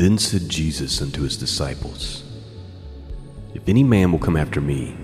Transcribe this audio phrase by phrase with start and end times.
[0.00, 2.22] Then said Jesus unto his disciples,
[3.52, 4.96] If any man will come after me,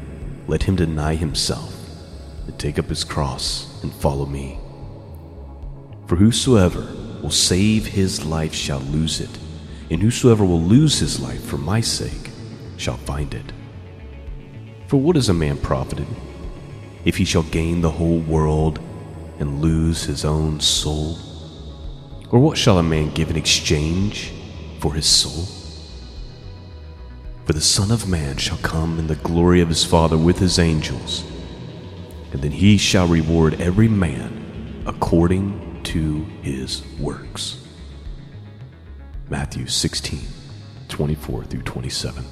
[0.49, 1.77] let him deny himself,
[2.47, 4.59] and take up his cross, and follow me.
[6.07, 6.81] For whosoever
[7.23, 9.39] will save his life shall lose it,
[9.91, 12.31] and whosoever will lose his life for my sake
[12.79, 13.53] shall find it.
[14.87, 16.09] For what is a man profited
[17.05, 18.79] if he shall gain the whole world
[19.41, 21.19] and lose his own soul?
[22.31, 24.33] Or what shall a man give in exchange
[24.79, 25.47] for his soul?
[27.45, 30.59] For the Son of Man shall come in the glory of his Father with his
[30.59, 31.25] angels,
[32.33, 37.65] and then he shall reward every man according to his works.
[39.29, 40.21] Matthew 16,
[40.89, 42.25] 24 through 27.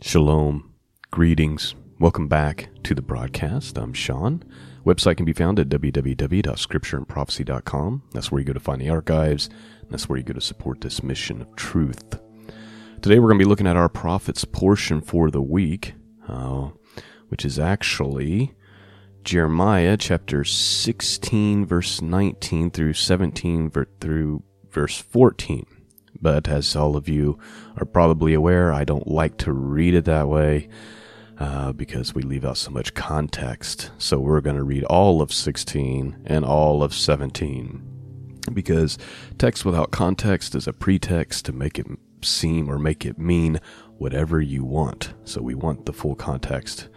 [0.00, 0.74] Shalom.
[1.10, 1.74] Greetings.
[1.98, 3.78] Welcome back to the broadcast.
[3.78, 4.44] I'm Sean.
[4.84, 8.02] Website can be found at www.scriptureandprophecy.com.
[8.12, 9.48] That's where you go to find the archives.
[9.88, 12.20] That's where you go to support this mission of truth.
[13.00, 15.94] Today we're going to be looking at our prophets portion for the week,
[16.28, 16.68] uh,
[17.28, 18.54] which is actually
[19.24, 23.70] Jeremiah chapter 16, verse 19 through 17
[24.02, 25.64] through verse 14.
[26.20, 27.38] But as all of you
[27.78, 30.68] are probably aware, I don't like to read it that way
[31.38, 33.90] uh, because we leave out so much context.
[33.98, 37.82] So we're going to read all of 16 and all of 17
[38.52, 38.96] because
[39.38, 41.86] text without context is a pretext to make it
[42.22, 43.60] seem or make it mean
[43.98, 45.14] whatever you want.
[45.24, 46.88] So we want the full context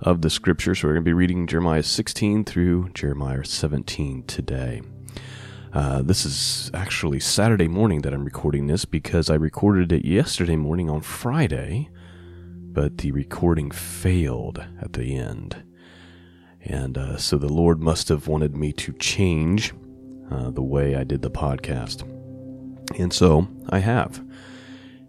[0.00, 0.74] of the scripture.
[0.74, 4.82] So we're going to be reading Jeremiah 16 through Jeremiah 17 today.
[5.72, 10.54] Uh, this is actually Saturday morning that I'm recording this because I recorded it yesterday
[10.54, 11.90] morning on Friday,
[12.74, 15.62] but the recording failed at the end.
[16.60, 19.72] And uh, so the Lord must have wanted me to change
[20.30, 22.02] uh, the way I did the podcast.
[22.98, 24.22] And so I have.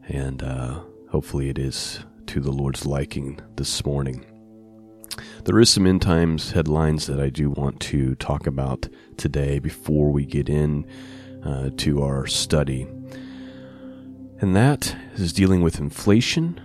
[0.07, 4.23] And uh, hopefully it is to the Lord's liking this morning.
[5.45, 8.87] There is some end times headlines that I do want to talk about
[9.17, 10.85] today before we get in
[11.43, 12.87] uh, to our study.
[14.41, 16.59] And that is dealing with inflation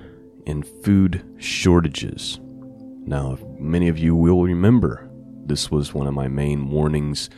[0.46, 2.40] and food shortages.
[2.42, 5.10] Now, many of you will remember
[5.46, 7.28] this was one of my main warnings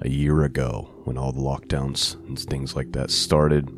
[0.00, 3.70] a year ago when all the lockdowns and things like that started.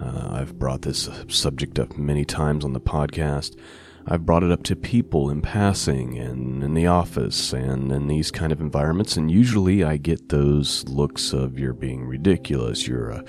[0.00, 3.58] Uh, I've brought this subject up many times on the podcast.
[4.06, 8.30] I've brought it up to people in passing and in the office and in these
[8.30, 13.24] kind of environments, and usually I get those looks of you're being ridiculous, you're a.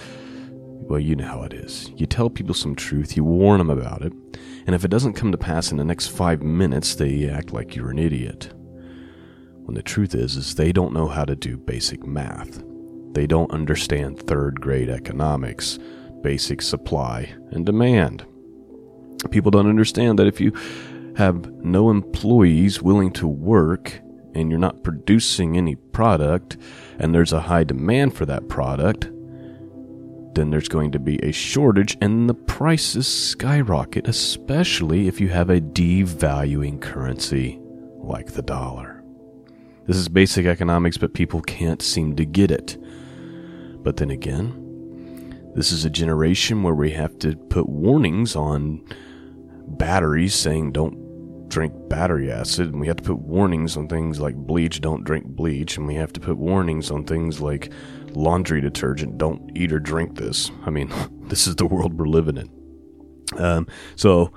[0.89, 1.91] Well, you know how it is.
[1.97, 4.13] You tell people some truth, you warn them about it,
[4.67, 7.75] and if it doesn't come to pass in the next five minutes, they act like
[7.75, 8.53] you're an idiot.
[9.63, 12.61] When the truth is, is they don't know how to do basic math.
[13.13, 15.79] They don't understand third grade economics,
[16.21, 18.25] basic supply and demand.
[19.31, 20.51] People don't understand that if you
[21.15, 24.01] have no employees willing to work
[24.35, 26.57] and you're not producing any product
[26.99, 29.09] and there's a high demand for that product,
[30.37, 35.49] then there's going to be a shortage and the prices skyrocket, especially if you have
[35.49, 37.59] a devaluing currency
[37.97, 39.03] like the dollar.
[39.87, 42.77] This is basic economics, but people can't seem to get it.
[43.83, 48.85] But then again, this is a generation where we have to put warnings on
[49.65, 54.35] batteries saying don't drink battery acid, and we have to put warnings on things like
[54.35, 57.71] bleach, don't drink bleach, and we have to put warnings on things like
[58.15, 60.51] laundry detergent, don't eat or drink this.
[60.65, 60.91] I mean,
[61.27, 63.41] this is the world we're living in.
[63.43, 64.31] Um, so,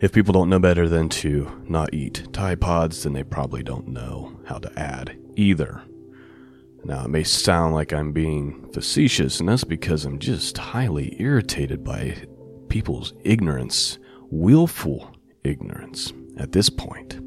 [0.00, 3.88] if people don't know better than to not eat Tide Pods, then they probably don't
[3.88, 5.82] know how to add either.
[6.84, 11.82] Now, it may sound like I'm being facetious, and that's because I'm just highly irritated
[11.82, 12.16] by
[12.68, 13.98] people's ignorance
[14.30, 17.20] willful ignorance at this point.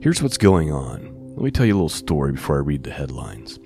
[0.00, 1.12] Here's what's going on.
[1.34, 3.58] Let me tell you a little story before I read the headlines.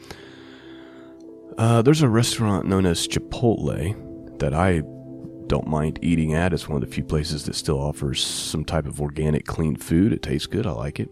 [1.61, 4.81] Uh, there's a restaurant known as Chipotle that I
[5.47, 6.55] don't mind eating at.
[6.55, 10.15] It's one of the few places that still offers some type of organic, clean food.
[10.15, 10.67] It tastes good.
[10.67, 11.11] I like it.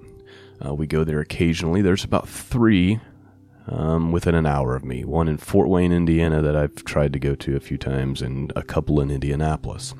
[0.65, 1.83] Uh, we go there occasionally.
[1.83, 2.99] There's about three
[3.67, 7.19] um, within an hour of me one in Fort Wayne, Indiana, that I've tried to
[7.19, 9.93] go to a few times, and a couple in Indianapolis.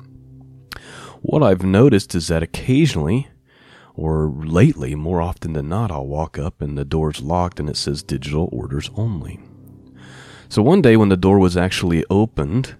[1.21, 3.27] What I've noticed is that occasionally,
[3.93, 7.77] or lately, more often than not, I'll walk up and the door's locked and it
[7.77, 9.39] says digital orders only.
[10.49, 12.75] So one day when the door was actually opened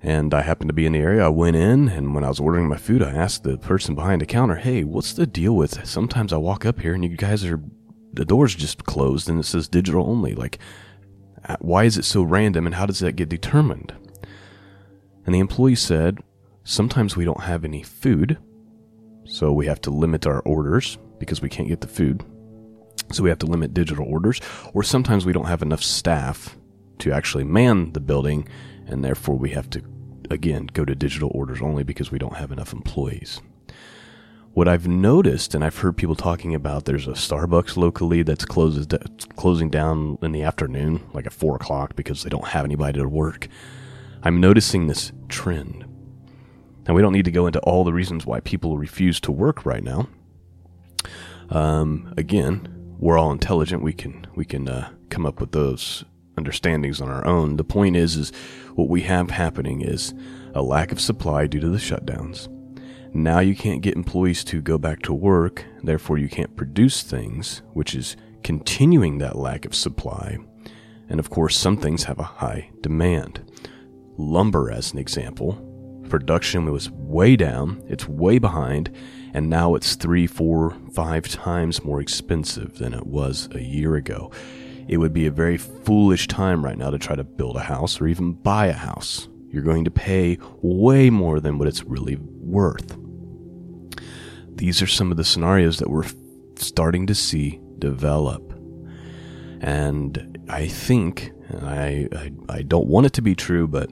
[0.00, 1.24] And I happened to be in the area.
[1.24, 4.20] I went in, and when I was ordering my food, I asked the person behind
[4.20, 5.84] the counter, "Hey, what's the deal with?
[5.84, 7.60] Sometimes I walk up here, and you guys are
[8.12, 10.34] the doors just closed, and it says digital only.
[10.34, 10.58] Like,
[11.48, 13.92] uh, why is it so random, and how does that get determined?"
[15.26, 16.18] And the employee said,
[16.62, 18.38] "Sometimes we don't have any food,
[19.24, 22.22] so we have to limit our orders because we can't get the food."
[23.10, 24.40] So we have to limit digital orders,
[24.72, 26.56] or sometimes we don't have enough staff
[26.98, 28.48] to actually man the building,
[28.86, 29.82] and therefore we have to,
[30.30, 33.40] again, go to digital orders only because we don't have enough employees.
[34.54, 38.88] What I've noticed, and I've heard people talking about, there's a Starbucks locally that's closes
[39.36, 43.08] closing down in the afternoon, like at four o'clock, because they don't have anybody to
[43.08, 43.46] work.
[44.22, 45.84] I'm noticing this trend.
[46.86, 49.64] And we don't need to go into all the reasons why people refuse to work
[49.64, 50.08] right now.
[51.50, 53.82] Um, again, we're all intelligent.
[53.82, 56.04] We can we can uh, come up with those
[56.38, 57.56] understandings on our own.
[57.56, 58.32] The point is, is
[58.74, 60.14] what we have happening is
[60.54, 62.48] a lack of supply due to the shutdowns.
[63.14, 67.62] Now you can't get employees to go back to work, therefore you can't produce things,
[67.72, 70.38] which is continuing that lack of supply.
[71.08, 73.50] And of course, some things have a high demand.
[74.16, 75.54] Lumber, as an example,
[76.08, 78.94] production was way down, it's way behind,
[79.34, 84.30] and now it's three, four, five times more expensive than it was a year ago.
[84.88, 88.00] It would be a very foolish time right now to try to build a house
[88.00, 89.28] or even buy a house.
[89.50, 92.96] You're going to pay way more than what it's really worth.
[94.48, 96.06] These are some of the scenarios that we're
[96.56, 98.52] starting to see develop.
[99.60, 101.32] And I think,
[101.62, 103.90] I, I, I don't want it to be true, but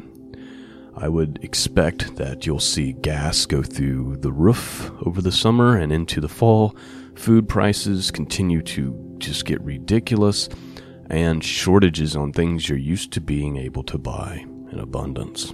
[0.96, 5.92] I would expect that you'll see gas go through the roof over the summer and
[5.92, 6.74] into the fall.
[7.16, 10.48] Food prices continue to just get ridiculous,
[11.08, 15.52] and shortages on things you're used to being able to buy in abundance.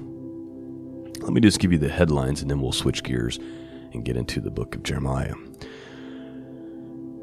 [1.20, 3.38] Let me just give you the headlines and then we'll switch gears
[3.92, 5.34] and get into the book of Jeremiah.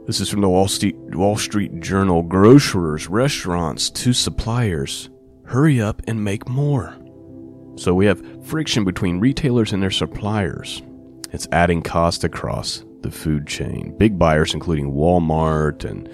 [0.05, 2.23] This is from the Wall Street, Wall Street Journal.
[2.23, 5.09] Grocers, restaurants, to suppliers,
[5.45, 6.95] hurry up and make more.
[7.75, 10.81] So we have friction between retailers and their suppliers.
[11.31, 13.95] It's adding cost across the food chain.
[13.97, 16.09] Big buyers, including Walmart and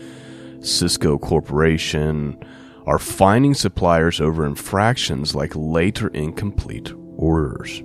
[0.65, 2.38] Sysco Corporation,
[2.85, 7.81] are finding suppliers over infractions like late or incomplete orders.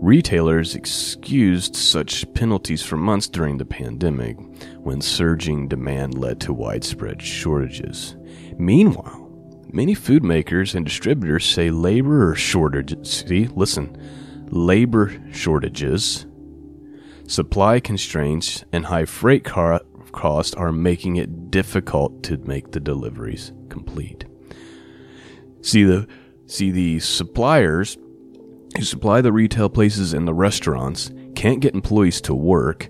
[0.00, 4.36] Retailers excused such penalties for months during the pandemic
[4.78, 8.16] when surging demand led to widespread shortages.
[8.56, 9.28] Meanwhile,
[9.70, 13.98] Many food makers and distributors say labor shortages, see, listen,
[14.48, 16.24] labor shortages,
[17.26, 19.82] supply constraints, and high freight car-
[20.12, 24.24] costs are making it difficult to make the deliveries complete.
[25.60, 26.06] See the
[26.46, 27.98] see the suppliers
[28.76, 32.88] who supply the retail places and the restaurants can't get employees to work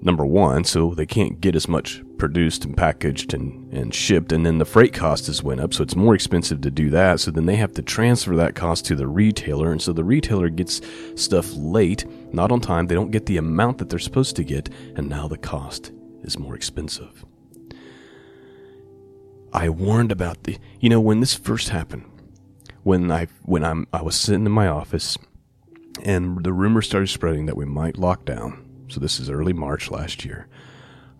[0.00, 4.32] number one, so they can't get as much produced and packaged and, and shipped.
[4.32, 7.20] And then the freight cost has went up, so it's more expensive to do that.
[7.20, 9.72] So then they have to transfer that cost to the retailer.
[9.72, 10.80] And so the retailer gets
[11.16, 12.86] stuff late, not on time.
[12.86, 14.68] They don't get the amount that they're supposed to get.
[14.96, 17.24] And now the cost is more expensive.
[19.52, 22.04] I warned about the, you know, when this first happened,
[22.82, 25.16] when I, when I'm, I was sitting in my office
[26.02, 29.90] and the rumor started spreading that we might lock down so this is early March
[29.90, 30.48] last year.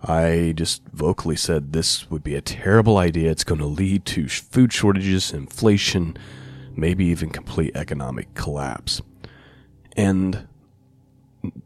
[0.02, 3.30] I just vocally said this would be a terrible idea.
[3.30, 6.16] It's going to lead to food shortages, inflation,
[6.74, 9.02] maybe even complete economic collapse.
[9.96, 10.46] And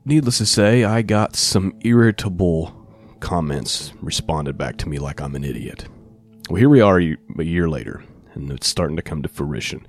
[0.04, 2.81] needless to say, I got some irritable
[3.22, 5.86] comments responded back to me like I'm an idiot.
[6.50, 8.02] Well, here we are a year later,
[8.34, 9.86] and it's starting to come to fruition.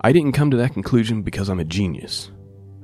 [0.00, 2.30] I didn't come to that conclusion because I'm a genius.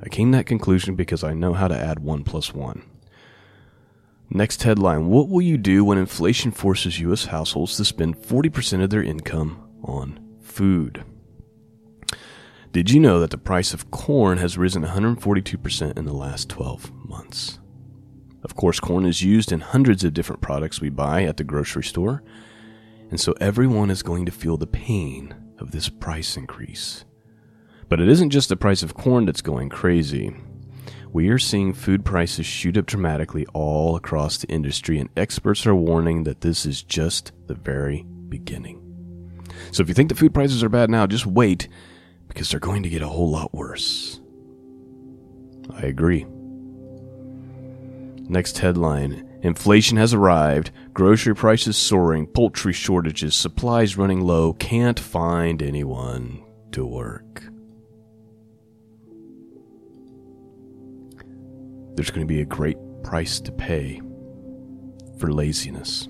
[0.01, 2.83] I came to that conclusion because I know how to add 1 plus 1.
[4.29, 7.25] Next headline What will you do when inflation forces U.S.
[7.25, 11.03] households to spend 40% of their income on food?
[12.71, 16.91] Did you know that the price of corn has risen 142% in the last 12
[17.07, 17.59] months?
[18.45, 21.83] Of course, corn is used in hundreds of different products we buy at the grocery
[21.83, 22.21] store,
[23.09, 27.05] and so everyone is going to feel the pain of this price increase.
[27.89, 30.31] But it isn't just the price of corn that's going crazy.
[31.11, 35.75] We are seeing food prices shoot up dramatically all across the industry, and experts are
[35.75, 38.79] warning that this is just the very beginning.
[39.71, 41.67] So if you think the food prices are bad now, just wait,
[42.27, 44.21] because they're going to get a whole lot worse.
[45.71, 46.27] I agree.
[48.27, 55.61] Next headline Inflation has arrived, grocery prices soaring, poultry shortages, supplies running low, can't find
[55.61, 57.43] anyone to work.
[61.93, 64.01] There's going to be a great price to pay
[65.19, 66.07] for laziness.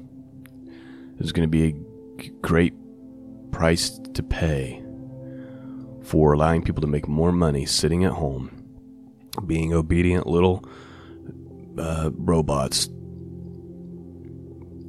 [1.18, 2.74] There's going to be a great
[3.52, 4.82] price to pay
[6.04, 8.50] for allowing people to make more money sitting at home,
[9.46, 10.64] being obedient little
[11.78, 12.90] uh, robots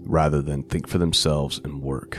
[0.07, 2.19] rather than think for themselves and work.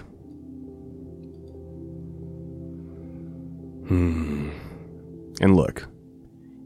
[3.87, 4.49] Hmm.
[5.39, 5.87] And look,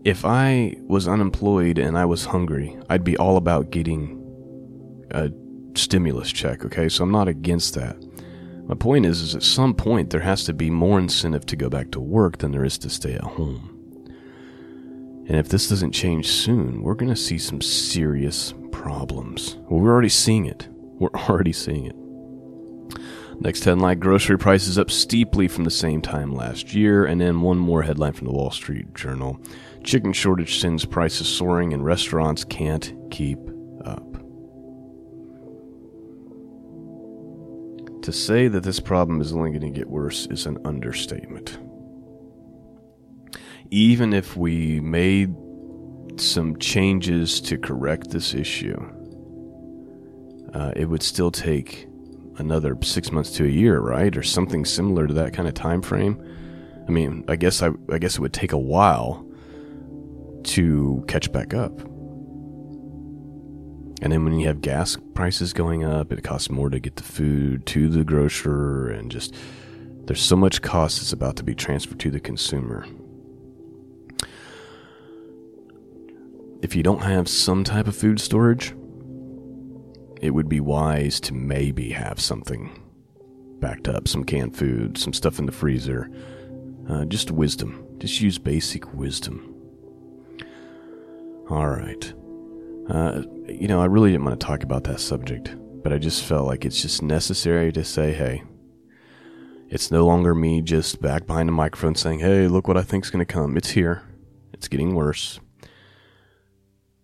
[0.03, 4.17] if I was unemployed and I was hungry, I'd be all about getting
[5.11, 5.29] a
[5.75, 6.89] stimulus check, okay?
[6.89, 7.97] So I'm not against that.
[8.67, 11.69] My point is, is at some point there has to be more incentive to go
[11.69, 13.80] back to work than there is to stay at home.
[15.31, 19.55] And if this doesn't change soon, we're going to see some serious problems.
[19.69, 20.67] Well, we're already seeing it.
[20.73, 21.95] We're already seeing it.
[23.39, 27.05] Next headline grocery prices up steeply from the same time last year.
[27.05, 29.39] And then one more headline from the Wall Street Journal
[29.85, 33.39] Chicken shortage sends prices soaring, and restaurants can't keep
[33.85, 34.03] up.
[38.03, 41.57] To say that this problem is only going to get worse is an understatement.
[43.71, 45.33] Even if we made
[46.17, 48.77] some changes to correct this issue,
[50.53, 51.87] uh, it would still take
[52.37, 55.81] another six months to a year, right, or something similar to that kind of time
[55.81, 56.21] frame.
[56.85, 59.25] I mean, I guess I, I guess it would take a while
[60.43, 61.79] to catch back up.
[64.01, 67.03] And then when you have gas prices going up, it costs more to get the
[67.03, 69.33] food to the grocer, and just
[70.07, 72.85] there's so much cost that's about to be transferred to the consumer.
[76.61, 78.75] If you don't have some type of food storage,
[80.21, 82.69] it would be wise to maybe have something
[83.59, 86.11] backed up some canned food, some stuff in the freezer.
[86.89, 87.87] Uh, just wisdom.
[87.97, 89.55] Just use basic wisdom.
[91.49, 92.13] All right.
[92.89, 96.23] Uh, you know, I really didn't want to talk about that subject, but I just
[96.23, 98.43] felt like it's just necessary to say, hey,
[99.69, 103.09] it's no longer me just back behind a microphone saying, hey, look what I think's
[103.09, 103.57] going to come.
[103.57, 104.03] It's here.
[104.53, 105.39] It's getting worse.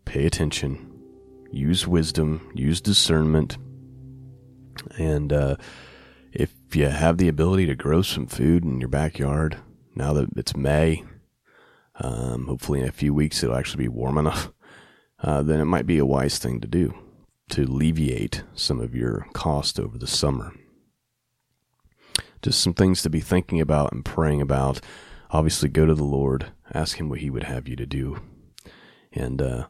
[0.07, 0.89] Pay attention
[1.51, 3.57] use wisdom, use discernment,
[4.97, 5.57] and uh,
[6.31, 9.57] if you have the ability to grow some food in your backyard,
[9.95, 11.03] now that it's May,
[11.99, 14.53] um, hopefully in a few weeks it'll actually be warm enough,
[15.21, 16.93] uh, then it might be a wise thing to do
[17.49, 20.53] to alleviate some of your cost over the summer.
[22.41, 24.79] Just some things to be thinking about and praying about.
[25.31, 28.21] Obviously, go to the Lord, ask Him what He would have you to do,
[29.11, 29.67] and uh,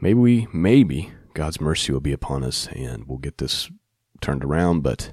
[0.00, 3.70] maybe we, maybe God's mercy will be upon us and we'll get this
[4.20, 5.12] turned around, but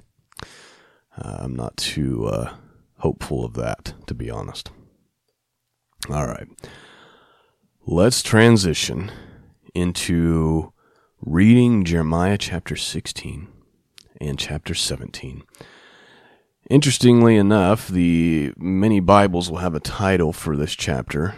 [1.17, 2.55] uh, I'm not too uh,
[2.97, 4.71] hopeful of that, to be honest.
[6.09, 6.47] All right.
[7.85, 9.11] Let's transition
[9.73, 10.73] into
[11.19, 13.47] reading Jeremiah chapter 16
[14.19, 15.43] and chapter 17.
[16.69, 21.35] Interestingly enough, the many Bibles will have a title for this chapter.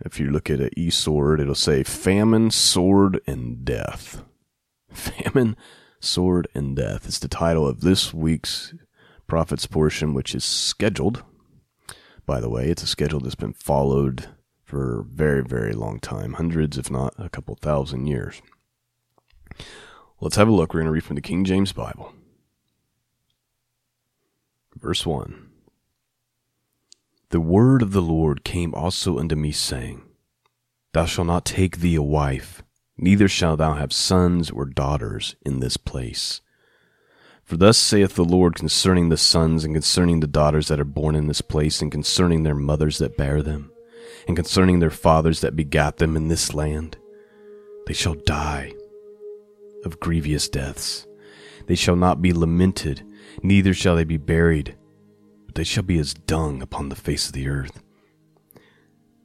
[0.00, 4.22] If you look at an e sword, it'll say famine, sword, and death.
[4.90, 5.56] Famine,
[6.00, 8.74] sword, and death is the title of this week's
[9.26, 11.22] prophet's portion, which is scheduled.
[12.26, 14.28] By the way, it's a schedule that's been followed
[14.64, 18.40] for a very, very long time hundreds, if not a couple thousand years.
[20.20, 20.72] Let's have a look.
[20.72, 22.12] We're going to read from the King James Bible.
[24.76, 25.43] Verse 1
[27.34, 30.04] the word of the Lord came also unto me, saying,
[30.92, 32.62] Thou shalt not take thee a wife,
[32.96, 36.42] neither shalt thou have sons or daughters in this place.
[37.42, 41.16] For thus saith the Lord concerning the sons and concerning the daughters that are born
[41.16, 43.72] in this place, and concerning their mothers that bear them,
[44.28, 46.98] and concerning their fathers that begat them in this land.
[47.88, 48.74] They shall die
[49.84, 51.04] of grievous deaths.
[51.66, 53.04] They shall not be lamented,
[53.42, 54.76] neither shall they be buried
[55.54, 57.82] they shall be as dung upon the face of the earth.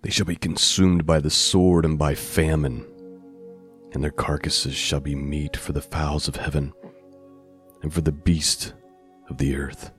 [0.01, 2.85] They shall be consumed by the sword and by famine,
[3.91, 6.73] and their carcasses shall be meat for the fowls of heaven
[7.81, 8.73] and for the beasts
[9.29, 9.91] of the earth.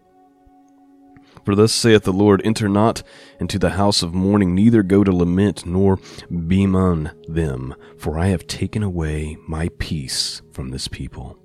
[1.45, 3.03] For thus saith the Lord, Enter not
[3.39, 5.99] into the house of mourning, neither go to lament, nor
[6.31, 11.39] bemoan them, for I have taken away my peace from this people,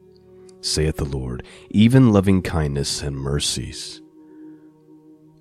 [0.61, 4.01] saith the Lord, even loving kindness and mercies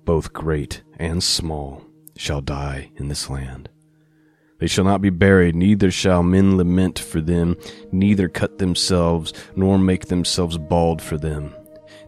[0.05, 1.83] both great and small,
[2.15, 3.69] shall die in this land.
[4.59, 7.57] They shall not be buried, neither shall men lament for them,
[7.91, 11.53] neither cut themselves, nor make themselves bald for them.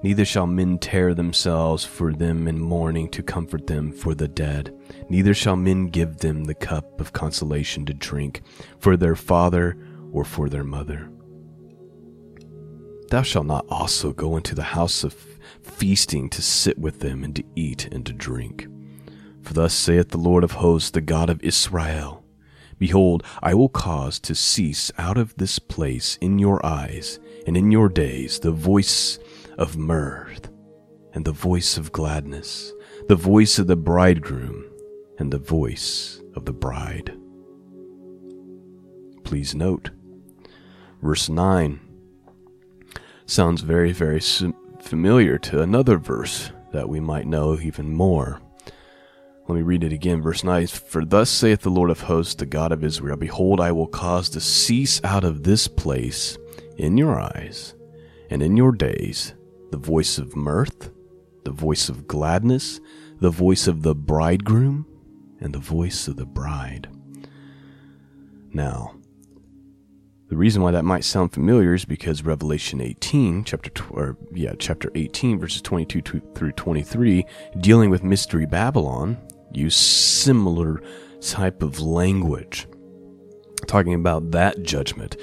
[0.04, 4.74] Neither shall men tear themselves for them in mourning to comfort them for the dead.
[5.10, 8.44] Neither shall men give them the cup of consolation to drink
[8.80, 9.78] for their father
[10.12, 11.10] or for their mother.
[13.10, 15.14] Thou shalt not also go into the house of
[15.68, 18.68] feasting to sit with them and to eat and to drink.
[19.42, 22.24] For thus saith the Lord of hosts, the God of Israel
[22.80, 27.72] Behold, I will cause to cease out of this place in your eyes and in
[27.72, 29.18] your days the voice
[29.58, 30.50] of mirth
[31.14, 32.72] and the voice of gladness,
[33.08, 34.66] the voice of the bridegroom
[35.18, 37.18] and the voice of the bride.
[39.24, 39.90] Please note,
[41.02, 41.80] verse 9
[43.26, 44.22] sounds very, very
[44.88, 48.42] familiar to another verse that we might know even more.
[49.48, 50.68] Let me read it again, verse 9.
[50.68, 54.30] For thus saith the Lord of hosts, the God of Israel Behold, I will cause
[54.30, 56.38] to cease out of this place
[56.78, 57.76] in your eyes
[58.30, 59.34] and in your days
[59.72, 60.92] the voice of mirth,
[61.44, 62.80] the voice of gladness,
[63.20, 64.86] the voice of the bridegroom,
[65.40, 66.90] and the voice of the bride.
[68.54, 68.97] Now,
[70.30, 74.54] the reason why that might sound familiar is because Revelation 18, chapter tw- or yeah,
[74.60, 76.02] chapter 18, verses 22
[76.36, 77.26] through 23,
[77.60, 79.18] dealing with mystery Babylon,
[79.52, 80.82] use similar
[81.22, 82.68] type of language,
[83.68, 85.16] talking about that judgment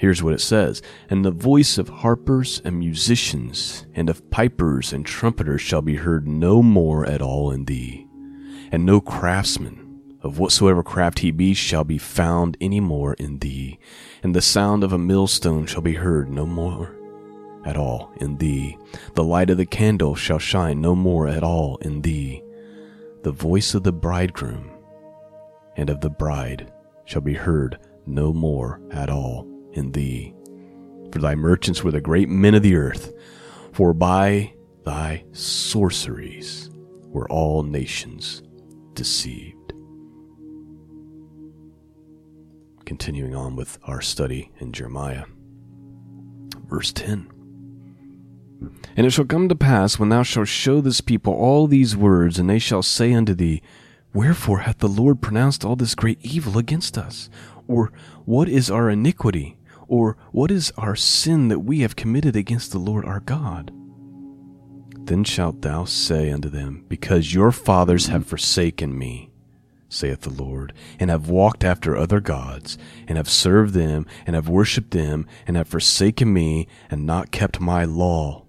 [0.00, 5.04] Here's what it says And the voice of harpers and musicians, and of pipers and
[5.04, 8.06] trumpeters shall be heard no more at all in thee.
[8.72, 9.89] And no craftsman,
[10.22, 13.78] of whatsoever craft he be, shall be found any more in thee.
[14.22, 16.94] And the sound of a millstone shall be heard no more
[17.64, 18.76] at all in thee.
[19.14, 22.42] The light of the candle shall shine no more at all in thee.
[23.22, 24.70] The voice of the bridegroom
[25.76, 26.72] and of the bride
[27.04, 30.34] shall be heard no more at all in thee.
[31.12, 33.12] For thy merchants were the great men of the earth,
[33.72, 36.70] for by thy sorceries
[37.06, 38.42] were all nations
[38.94, 39.59] deceived.
[42.90, 45.26] Continuing on with our study in Jeremiah.
[46.68, 47.30] Verse 10.
[48.96, 52.36] And it shall come to pass when thou shalt show this people all these words,
[52.36, 53.62] and they shall say unto thee,
[54.12, 57.30] Wherefore hath the Lord pronounced all this great evil against us?
[57.68, 57.92] Or
[58.24, 59.56] what is our iniquity?
[59.86, 63.70] Or what is our sin that we have committed against the Lord our God?
[64.98, 69.29] Then shalt thou say unto them, Because your fathers have forsaken me,
[69.90, 74.48] saith the Lord, and have walked after other gods, and have served them, and have
[74.48, 78.46] worshipped them, and have forsaken me, and not kept my law.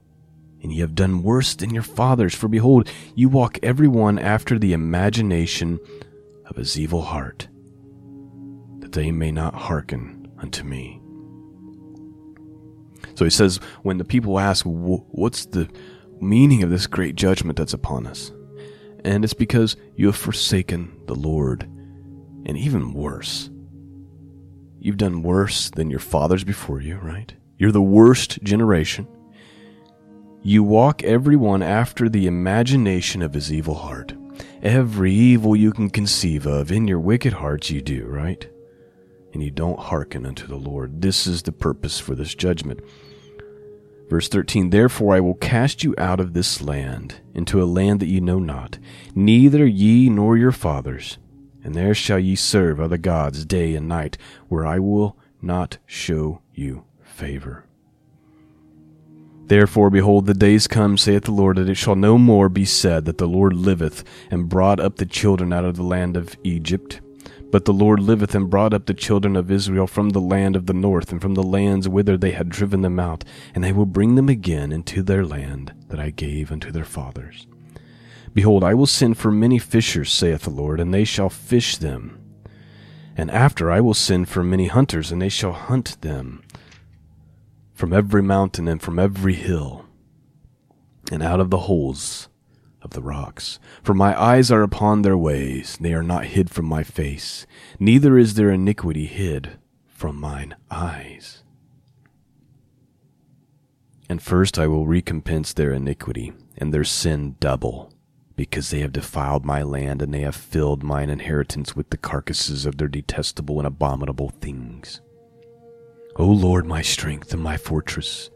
[0.61, 4.57] And ye have done worse than your fathers, for behold, you walk every one after
[4.57, 5.79] the imagination
[6.45, 7.47] of his evil heart,
[8.79, 11.01] that they may not hearken unto me.
[13.15, 15.69] So he says, when the people ask, What's the
[16.19, 18.31] meaning of this great judgment that's upon us?
[19.03, 21.63] And it's because you have forsaken the Lord.
[22.45, 23.49] And even worse,
[24.79, 27.33] you've done worse than your fathers before you, right?
[27.57, 29.07] You're the worst generation.
[30.41, 34.13] You walk everyone after the imagination of his evil heart.
[34.63, 38.47] Every evil you can conceive of in your wicked hearts you do, right?
[39.33, 41.01] and you don't hearken unto the Lord.
[41.01, 42.81] This is the purpose for this judgment.
[44.11, 48.07] Verse 13 Therefore I will cast you out of this land, into a land that
[48.07, 48.77] ye know not,
[49.15, 51.17] neither ye nor your fathers,
[51.63, 54.17] and there shall ye serve other gods day and night,
[54.49, 57.63] where I will not show you favor.
[59.45, 63.05] Therefore, behold, the days come, saith the Lord, that it shall no more be said
[63.05, 66.99] that the Lord liveth, and brought up the children out of the land of Egypt
[67.51, 70.65] but the Lord liveth and brought up the children of Israel from the land of
[70.65, 73.85] the north and from the lands whither they had driven them out, and I will
[73.85, 77.47] bring them again into their land that I gave unto their fathers.
[78.33, 82.17] Behold, I will send for many fishers, saith the Lord, and they shall fish them.
[83.17, 86.43] And after I will send for many hunters, and they shall hunt them
[87.73, 89.85] from every mountain and from every hill,
[91.11, 92.29] and out of the holes
[92.91, 93.59] of the rocks.
[93.83, 97.45] For my eyes are upon their ways, they are not hid from my face,
[97.79, 101.43] neither is their iniquity hid from mine eyes.
[104.09, 107.93] And first I will recompense their iniquity and their sin double,
[108.35, 112.65] because they have defiled my land, and they have filled mine inheritance with the carcasses
[112.65, 114.99] of their detestable and abominable things.
[116.17, 118.29] O Lord, my strength and my fortress,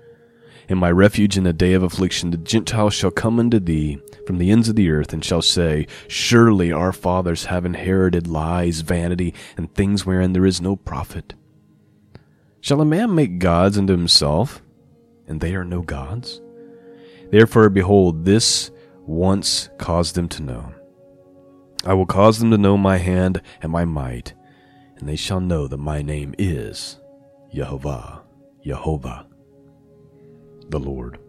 [0.68, 4.38] and my refuge in the day of affliction, the Gentiles shall come unto thee from
[4.38, 9.34] the ends of the earth, and shall say, Surely our fathers have inherited lies, vanity,
[9.58, 11.36] and things wherein there is no profit.
[12.62, 14.62] Shall a man make gods unto himself,
[15.28, 16.42] and they are no gods?
[17.30, 20.74] Therefore, behold, this once caused them to know.
[21.86, 24.34] I will cause them to know my hand and my might,
[24.98, 27.00] and they shall know that my name is
[27.54, 28.24] Jehovah,
[28.64, 29.25] Jehovah,
[30.70, 31.20] the Lord.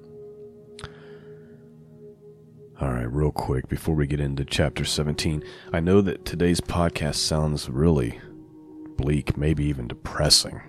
[2.80, 7.16] All right, real quick before we get into chapter 17, I know that today's podcast
[7.16, 8.20] sounds really
[8.96, 10.60] bleak, maybe even depressing.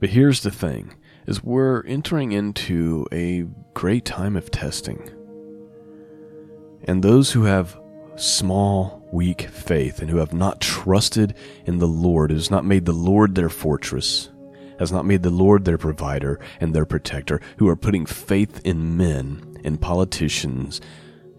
[0.00, 0.94] But here's the thing
[1.26, 5.08] is we're entering into a great time of testing.
[6.82, 7.78] And those who have
[8.16, 12.84] small, weak faith and who have not trusted in the Lord, who has not made
[12.84, 14.30] the Lord their fortress,
[14.78, 18.96] has not made the Lord their provider and their protector, who are putting faith in
[18.96, 20.80] men, in politicians,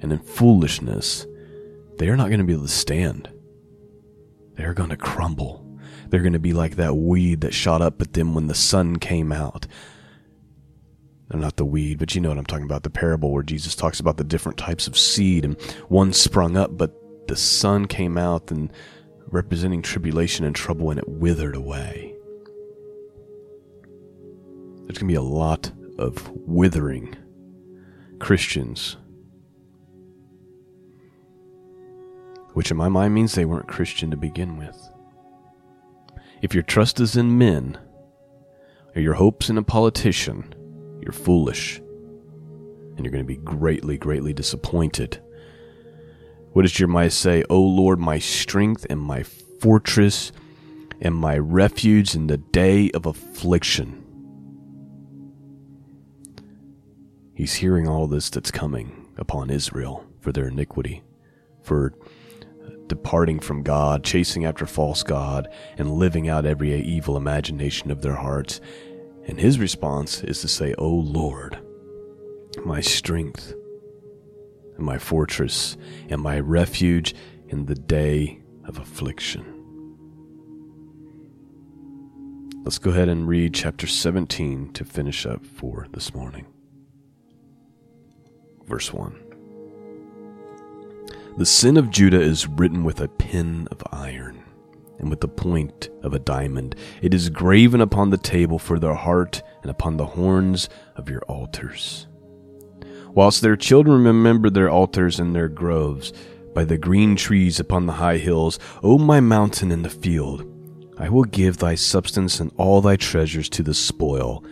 [0.01, 1.25] and in foolishness,
[1.97, 3.29] they are not going to be able to stand.
[4.55, 5.79] They're going to crumble.
[6.09, 8.97] They're going to be like that weed that shot up at them when the sun
[8.97, 9.67] came out.
[11.29, 13.75] They're not the weed, but you know what I'm talking about the parable where Jesus
[13.75, 16.93] talks about the different types of seed, and one sprung up, but
[17.27, 18.71] the sun came out and
[19.27, 22.14] representing tribulation and trouble, and it withered away.
[24.85, 27.15] There's going to be a lot of withering
[28.19, 28.97] Christians,
[32.53, 34.77] which in my mind means they weren't Christian to begin with.
[36.41, 37.77] If your trust is in men,
[38.95, 40.53] or your hopes in a politician,
[41.01, 41.79] you're foolish.
[42.95, 45.21] And you're going to be greatly, greatly disappointed.
[46.53, 47.43] What does Jeremiah say?
[47.49, 50.31] O Lord, my strength and my fortress
[51.01, 54.04] and my refuge in the day of affliction.
[57.35, 61.03] He's hearing all this that's coming upon Israel for their iniquity,
[61.63, 61.93] for
[62.87, 68.15] departing from God, chasing after false God, and living out every evil imagination of their
[68.15, 68.61] hearts.
[69.27, 71.59] And his response is to say, O Lord,
[72.63, 73.53] my strength,
[74.77, 75.75] and my fortress,
[76.09, 77.13] and my refuge
[77.49, 79.51] in the day of affliction.
[82.63, 86.47] Let's go ahead and read chapter 17 to finish up for this morning.
[88.67, 89.15] Verse 1.
[91.37, 94.41] The sin of Judah is written with a pen of iron
[94.99, 96.75] and with the point of a diamond.
[97.01, 101.21] It is graven upon the table for their heart and upon the horns of your
[101.23, 102.07] altars.
[103.09, 106.13] Whilst their children remember their altars and their groves,
[106.53, 110.49] by the green trees upon the high hills, O my mountain in the field,
[110.97, 114.43] I will give thy substance and all thy treasures to the spoil,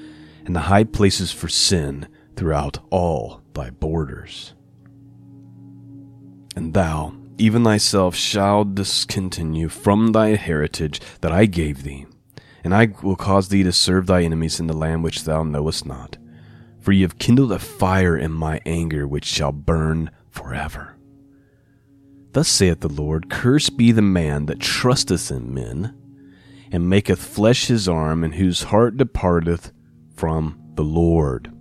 [0.46, 4.54] and the high places for sin throughout all thy borders
[6.56, 12.06] and thou, even thyself, shalt discontinue from thy heritage that I gave thee,
[12.64, 15.86] and I will cause thee to serve thy enemies in the land which thou knowest
[15.86, 16.18] not.
[16.80, 20.98] For ye have kindled a fire in my anger which shall burn forever.
[22.34, 25.96] Thus saith the Lord Cursed be the man that trusteth in men,
[26.72, 29.72] and maketh flesh his arm, and whose heart departeth
[30.16, 31.53] from the Lord.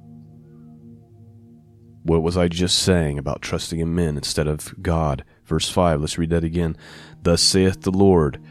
[2.05, 5.25] What was I just saying about trusting in men instead of God?
[5.45, 6.77] Verse 5, let's read that again.
[7.23, 8.43] Thus saith the Lord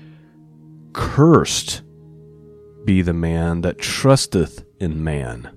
[0.94, 1.82] Cursed
[2.86, 5.50] be the man that trusteth in man,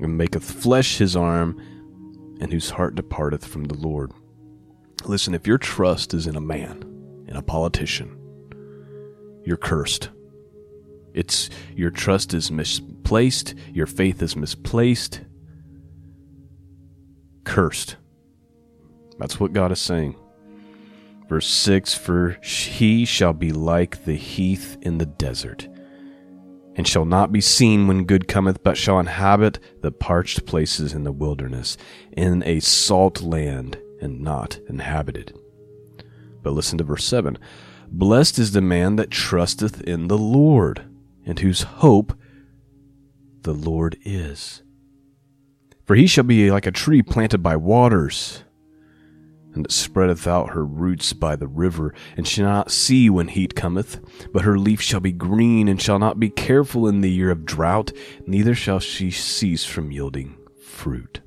[0.00, 1.56] and maketh flesh his arm,
[2.40, 4.12] and whose heart departeth from the Lord.
[5.04, 8.16] Listen, if your trust is in a man, in a politician,
[9.44, 10.10] you're cursed.
[11.14, 15.22] It's your trust is misplaced, your faith is misplaced,
[17.44, 17.96] cursed.
[19.18, 20.16] That's what God is saying.
[21.28, 25.68] Verse 6 For he shall be like the heath in the desert,
[26.74, 31.04] and shall not be seen when good cometh, but shall inhabit the parched places in
[31.04, 31.76] the wilderness,
[32.12, 35.38] in a salt land, and not inhabited.
[36.42, 37.38] But listen to verse 7
[37.90, 40.84] Blessed is the man that trusteth in the Lord,
[41.24, 42.18] and whose hope
[43.42, 44.62] the Lord is.
[45.92, 48.44] For he shall be like a tree planted by waters,
[49.52, 53.54] and that spreadeth out her roots by the river, and shall not see when heat
[53.54, 54.00] cometh,
[54.32, 57.44] but her leaf shall be green, and shall not be careful in the year of
[57.44, 57.92] drought,
[58.26, 61.20] neither shall she cease from yielding fruit.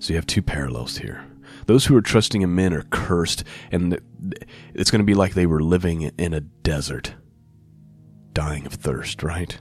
[0.00, 1.24] So you have two parallels here.
[1.66, 4.00] Those who are trusting in men are cursed, and
[4.74, 7.14] it's going to be like they were living in a desert,
[8.32, 9.56] dying of thirst, right?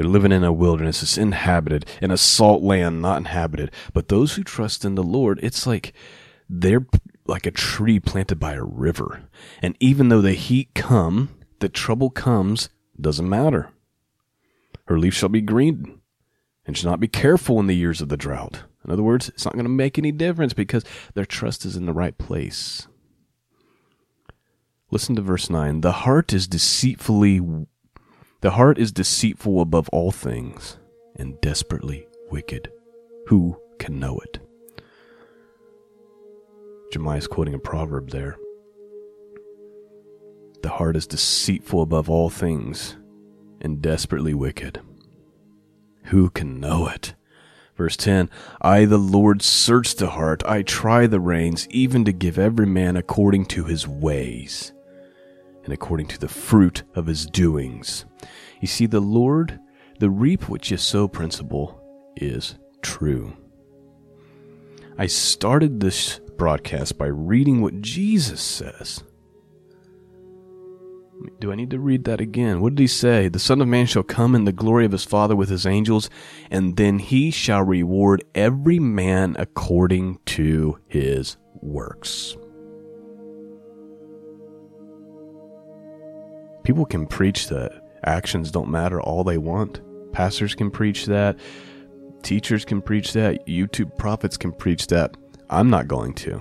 [0.00, 1.02] They're living in a wilderness.
[1.02, 3.70] It's inhabited, in a salt land not inhabited.
[3.92, 5.92] But those who trust in the Lord, it's like
[6.48, 6.86] they're
[7.26, 9.24] like a tree planted by a river.
[9.60, 13.72] And even though the heat come, the trouble comes, doesn't matter.
[14.86, 16.00] Her leaf shall be green,
[16.64, 18.62] and shall not be careful in the years of the drought.
[18.86, 20.82] In other words, it's not going to make any difference because
[21.12, 22.88] their trust is in the right place.
[24.90, 25.82] Listen to verse 9.
[25.82, 27.66] The heart is deceitfully
[28.40, 30.78] the heart is deceitful above all things
[31.16, 32.70] and desperately wicked.
[33.26, 34.38] Who can know it?
[36.90, 38.36] Jeremiah is quoting a proverb there.
[40.62, 42.96] The heart is deceitful above all things
[43.60, 44.80] and desperately wicked.
[46.04, 47.14] Who can know it?
[47.76, 48.30] Verse 10
[48.62, 52.96] I, the Lord, search the heart, I try the reins, even to give every man
[52.96, 54.72] according to his ways
[55.64, 58.04] and according to the fruit of his doings.
[58.60, 59.58] You see, the Lord,
[59.98, 61.80] the reap which you sow principle
[62.16, 63.36] is true.
[64.98, 69.02] I started this broadcast by reading what Jesus says.
[71.38, 72.60] Do I need to read that again?
[72.60, 73.28] What did he say?
[73.28, 76.08] The Son of Man shall come in the glory of his Father with his angels,
[76.50, 82.36] and then he shall reward every man according to his works.
[86.70, 87.72] People can preach that
[88.04, 89.80] actions don't matter all they want.
[90.12, 91.36] Pastors can preach that.
[92.22, 93.44] Teachers can preach that.
[93.44, 95.16] YouTube prophets can preach that.
[95.50, 96.40] I'm not going to.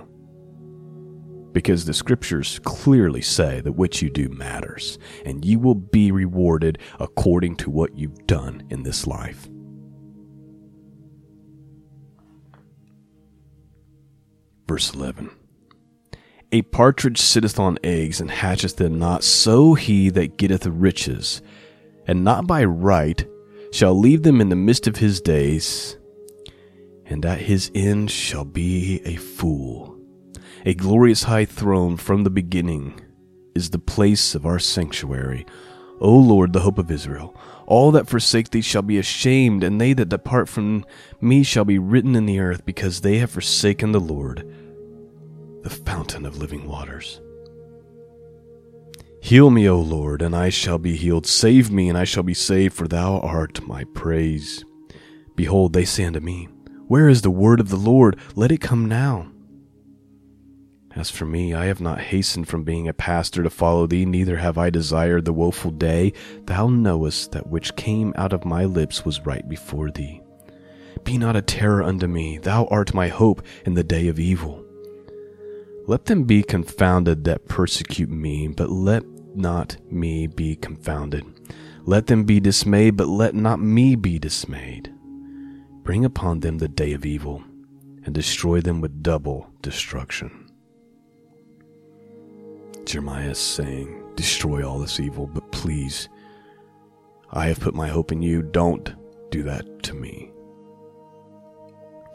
[1.52, 6.78] Because the scriptures clearly say that what you do matters, and you will be rewarded
[7.00, 9.50] according to what you've done in this life.
[14.68, 15.32] Verse 11
[16.52, 21.44] A partridge sitteth on eggs and hatcheth them not, so he that getteth riches,
[22.08, 23.24] and not by right,
[23.72, 25.98] shall leave them in the midst of his days,
[27.06, 29.96] and at his end shall be a fool.
[30.66, 33.00] A glorious high throne from the beginning
[33.54, 35.46] is the place of our sanctuary.
[36.02, 37.36] O Lord, the hope of Israel.
[37.68, 40.84] All that forsake thee shall be ashamed, and they that depart from
[41.22, 44.52] me shall be written in the earth, because they have forsaken the Lord,
[45.62, 47.22] the fountain of living waters.
[49.22, 51.26] Heal me, O Lord, and I shall be healed.
[51.26, 54.64] Save me, and I shall be saved, for thou art my praise.
[55.36, 56.48] Behold, they say unto me,
[56.88, 58.18] Where is the word of the Lord?
[58.36, 59.32] Let it come now.
[60.96, 64.38] As for me, I have not hastened from being a pastor to follow thee, neither
[64.38, 66.14] have I desired the woeful day.
[66.46, 70.22] Thou knowest that which came out of my lips was right before thee.
[71.04, 74.66] Be not a terror unto me, thou art my hope in the day of evil.
[75.90, 79.04] Let them be confounded that persecute me, but let
[79.36, 81.26] not me be confounded.
[81.84, 84.94] Let them be dismayed, but let not me be dismayed.
[85.82, 87.44] Bring upon them the day of evil,
[88.06, 90.52] and destroy them with double destruction.
[92.86, 96.08] Jeremiah is saying, Destroy all this evil, but please,
[97.32, 98.44] I have put my hope in you.
[98.44, 98.94] Don't
[99.32, 100.30] do that to me.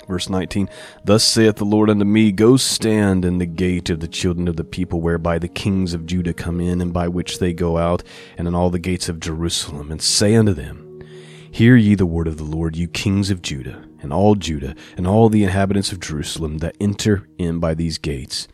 [0.07, 0.69] Verse 19
[1.05, 4.57] Thus saith the Lord unto me, Go stand in the gate of the children of
[4.57, 8.03] the people, whereby the kings of Judah come in, and by which they go out,
[8.37, 11.03] and in all the gates of Jerusalem, and say unto them,
[11.51, 15.07] Hear ye the word of the Lord, you kings of Judah, and all Judah, and
[15.07, 18.49] all the inhabitants of Jerusalem that enter in by these gates.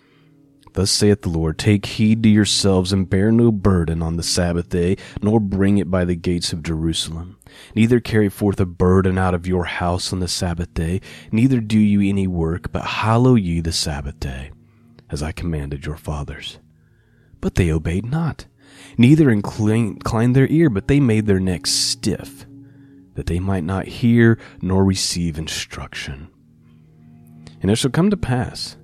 [0.72, 4.68] Thus saith the Lord, Take heed to yourselves, and bear no burden on the Sabbath
[4.68, 7.38] day, nor bring it by the gates of Jerusalem.
[7.74, 11.00] Neither carry forth a burden out of your house on the Sabbath day,
[11.32, 14.52] neither do you any work, but hallow ye the Sabbath day,
[15.10, 16.58] as I commanded your fathers.
[17.40, 18.46] But they obeyed not,
[18.96, 22.46] neither inclined their ear, but they made their necks stiff,
[23.14, 26.28] that they might not hear nor receive instruction.
[27.60, 28.76] And it shall come to pass,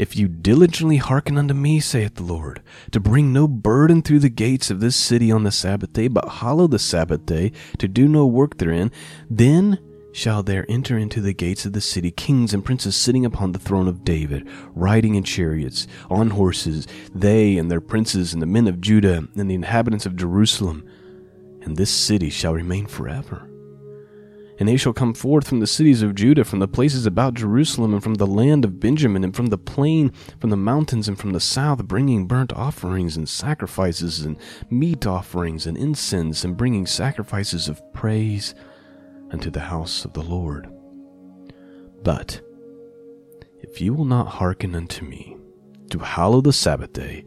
[0.00, 4.30] if you diligently hearken unto me, saith the Lord, to bring no burden through the
[4.30, 8.08] gates of this city on the Sabbath day, but hallow the Sabbath day, to do
[8.08, 8.90] no work therein,
[9.28, 9.78] then
[10.12, 13.58] shall there enter into the gates of the city kings and princes sitting upon the
[13.58, 18.68] throne of David, riding in chariots, on horses, they and their princes, and the men
[18.68, 20.82] of Judah, and the inhabitants of Jerusalem.
[21.60, 23.49] And this city shall remain forever.
[24.60, 27.94] And they shall come forth from the cities of Judah, from the places about Jerusalem,
[27.94, 31.32] and from the land of Benjamin, and from the plain, from the mountains, and from
[31.32, 34.36] the south, bringing burnt offerings and sacrifices, and
[34.68, 38.54] meat offerings and incense, and bringing sacrifices of praise
[39.30, 40.68] unto the house of the Lord.
[42.02, 42.42] But
[43.62, 45.38] if you will not hearken unto me,
[45.88, 47.24] to hallow the Sabbath day,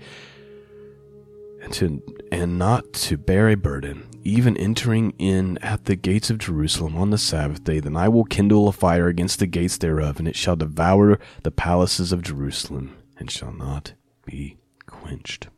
[1.64, 2.00] and to
[2.34, 7.12] and not to bear a burden, even entering in at the gates of Jerusalem on
[7.12, 10.36] the Sabbath day, then I will kindle a fire against the gates thereof, and it
[10.36, 13.94] shall devour the palaces of Jerusalem, and shall not
[14.26, 15.50] be quenched.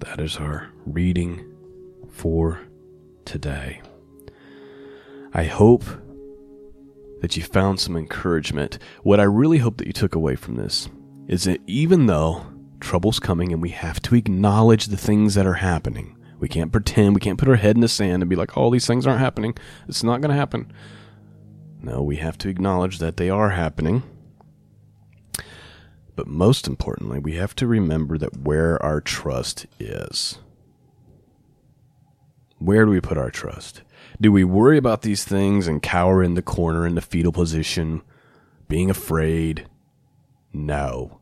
[0.00, 1.54] That is our reading
[2.10, 2.60] for
[3.24, 3.80] today.
[5.32, 5.84] I hope
[7.20, 8.80] that you found some encouragement.
[9.04, 10.88] What I really hope that you took away from this
[11.28, 12.44] is that even though
[12.80, 17.14] trouble's coming and we have to acknowledge the things that are happening, we can't pretend,
[17.14, 19.06] we can't put our head in the sand and be like, all oh, these things
[19.06, 19.56] aren't happening.
[19.88, 20.72] It's not going to happen.
[21.82, 24.02] No, we have to acknowledge that they are happening.
[26.16, 30.38] But most importantly, we have to remember that where our trust is.
[32.58, 33.82] Where do we put our trust?
[34.20, 38.02] Do we worry about these things and cower in the corner in the fetal position,
[38.68, 39.68] being afraid?
[40.52, 41.17] No.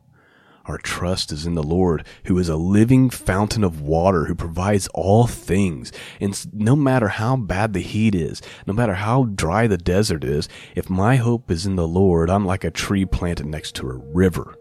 [0.67, 4.89] Our trust is in the Lord, who is a living fountain of water, who provides
[4.93, 5.93] all things.
[6.19, 10.49] And no matter how bad the heat is, no matter how dry the desert is,
[10.75, 13.95] if my hope is in the Lord, I'm like a tree planted next to a
[13.95, 14.55] river.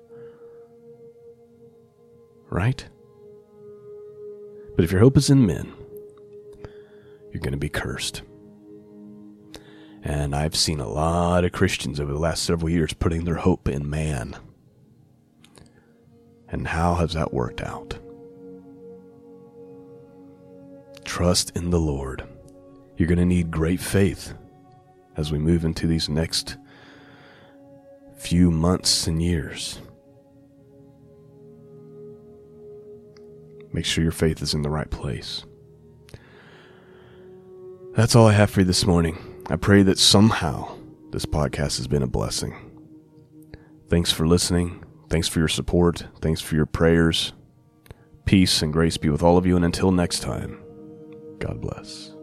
[2.48, 2.86] Right?
[4.76, 5.72] But if your hope is in men,
[7.32, 8.22] you're going to be cursed.
[10.04, 13.68] And I've seen a lot of Christians over the last several years putting their hope
[13.68, 14.36] in man.
[16.48, 17.98] And how has that worked out?
[21.04, 22.24] Trust in the Lord.
[22.96, 24.34] You're going to need great faith
[25.16, 26.56] as we move into these next
[28.16, 29.80] few months and years.
[33.72, 35.44] Make sure your faith is in the right place.
[37.94, 39.18] That's all I have for you this morning.
[39.48, 40.76] I pray that somehow
[41.10, 42.54] this podcast has been a blessing.
[43.88, 44.85] Thanks for listening.
[45.08, 46.06] Thanks for your support.
[46.20, 47.32] Thanks for your prayers.
[48.24, 49.56] Peace and grace be with all of you.
[49.56, 50.60] And until next time,
[51.38, 52.15] God bless.